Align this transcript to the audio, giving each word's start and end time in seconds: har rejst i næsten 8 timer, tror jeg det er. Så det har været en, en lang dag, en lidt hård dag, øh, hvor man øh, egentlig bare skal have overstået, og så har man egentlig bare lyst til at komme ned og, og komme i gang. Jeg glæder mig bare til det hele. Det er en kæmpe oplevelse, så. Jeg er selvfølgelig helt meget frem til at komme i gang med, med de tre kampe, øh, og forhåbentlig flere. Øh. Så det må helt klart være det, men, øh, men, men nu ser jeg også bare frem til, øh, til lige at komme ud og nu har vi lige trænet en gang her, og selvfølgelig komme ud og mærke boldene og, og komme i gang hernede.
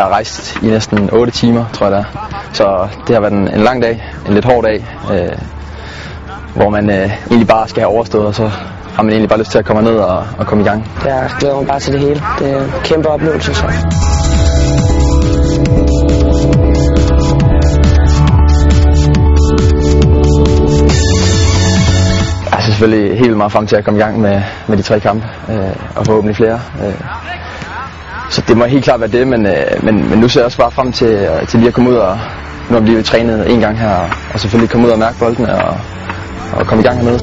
har 0.00 0.08
rejst 0.08 0.58
i 0.62 0.66
næsten 0.66 1.10
8 1.12 1.32
timer, 1.32 1.64
tror 1.72 1.86
jeg 1.86 1.96
det 1.96 1.98
er. 1.98 2.28
Så 2.52 2.88
det 3.06 3.14
har 3.14 3.20
været 3.20 3.32
en, 3.32 3.48
en 3.54 3.60
lang 3.60 3.82
dag, 3.82 4.04
en 4.28 4.34
lidt 4.34 4.44
hård 4.44 4.64
dag, 4.64 4.86
øh, 5.12 5.38
hvor 6.54 6.70
man 6.70 6.90
øh, 6.90 7.10
egentlig 7.30 7.48
bare 7.48 7.68
skal 7.68 7.80
have 7.82 7.90
overstået, 7.90 8.26
og 8.26 8.34
så 8.34 8.50
har 8.96 9.02
man 9.02 9.12
egentlig 9.12 9.28
bare 9.28 9.38
lyst 9.38 9.50
til 9.50 9.58
at 9.58 9.64
komme 9.64 9.82
ned 9.82 9.96
og, 9.96 10.26
og 10.38 10.46
komme 10.46 10.64
i 10.64 10.66
gang. 10.66 10.90
Jeg 11.04 11.30
glæder 11.40 11.56
mig 11.56 11.66
bare 11.66 11.80
til 11.80 11.92
det 11.92 12.00
hele. 12.00 12.22
Det 12.38 12.50
er 12.52 12.64
en 12.64 12.70
kæmpe 12.84 13.08
oplevelse, 13.08 13.54
så. 13.54 13.64
Jeg 22.50 22.58
er 22.58 22.62
selvfølgelig 22.66 23.18
helt 23.18 23.36
meget 23.36 23.52
frem 23.52 23.66
til 23.66 23.76
at 23.76 23.84
komme 23.84 24.00
i 24.00 24.02
gang 24.02 24.20
med, 24.20 24.42
med 24.66 24.76
de 24.76 24.82
tre 24.82 25.00
kampe, 25.00 25.26
øh, 25.50 25.76
og 25.96 26.06
forhåbentlig 26.06 26.36
flere. 26.36 26.60
Øh. 26.84 26.94
Så 28.30 28.42
det 28.48 28.56
må 28.56 28.64
helt 28.64 28.84
klart 28.84 29.00
være 29.00 29.10
det, 29.10 29.28
men, 29.28 29.46
øh, 29.46 29.84
men, 29.84 30.10
men 30.10 30.18
nu 30.18 30.28
ser 30.28 30.40
jeg 30.40 30.44
også 30.44 30.58
bare 30.58 30.70
frem 30.70 30.92
til, 30.92 31.06
øh, 31.06 31.46
til 31.46 31.58
lige 31.58 31.68
at 31.68 31.74
komme 31.74 31.90
ud 31.90 31.94
og 31.94 32.18
nu 32.68 32.74
har 32.74 32.80
vi 32.80 32.88
lige 32.88 33.02
trænet 33.02 33.52
en 33.52 33.60
gang 33.60 33.78
her, 33.78 34.08
og 34.34 34.40
selvfølgelig 34.40 34.70
komme 34.70 34.86
ud 34.86 34.92
og 34.92 34.98
mærke 34.98 35.18
boldene 35.18 35.64
og, 35.64 35.78
og 36.52 36.66
komme 36.66 36.82
i 36.82 36.86
gang 36.86 36.98
hernede. 36.98 37.20